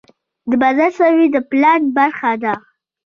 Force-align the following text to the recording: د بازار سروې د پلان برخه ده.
د 0.49 0.51
بازار 0.61 0.91
سروې 0.97 1.27
د 1.35 1.37
پلان 1.49 1.81
برخه 1.97 2.31
ده. 2.43 2.53